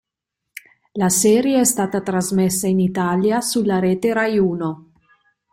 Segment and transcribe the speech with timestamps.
[0.93, 4.93] La serie è stata trasmessa in Italia sulla rete Raiuno.